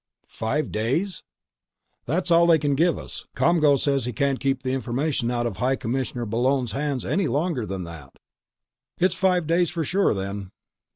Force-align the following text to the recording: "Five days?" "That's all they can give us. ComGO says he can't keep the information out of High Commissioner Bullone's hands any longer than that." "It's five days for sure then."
"Five 0.27 0.71
days?" 0.71 1.21
"That's 2.07 2.31
all 2.31 2.47
they 2.47 2.57
can 2.57 2.73
give 2.73 2.97
us. 2.97 3.27
ComGO 3.37 3.77
says 3.77 4.05
he 4.05 4.13
can't 4.13 4.39
keep 4.39 4.63
the 4.63 4.73
information 4.73 5.29
out 5.29 5.45
of 5.45 5.57
High 5.57 5.75
Commissioner 5.75 6.25
Bullone's 6.25 6.71
hands 6.71 7.05
any 7.05 7.27
longer 7.27 7.67
than 7.67 7.83
that." 7.83 8.09
"It's 8.97 9.13
five 9.13 9.45
days 9.45 9.69
for 9.69 9.83
sure 9.83 10.15
then." 10.15 10.49